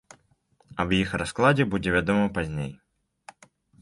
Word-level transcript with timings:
Аб 0.83 0.95
іх 1.01 1.13
раскладзе 1.21 1.67
будзе 1.73 1.89
вядома 1.97 2.25
пазней. 2.39 2.73